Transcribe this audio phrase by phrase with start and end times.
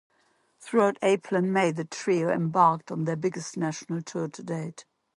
[0.59, 4.83] Throughout April and May the trio embarked on their biggest national tour to date.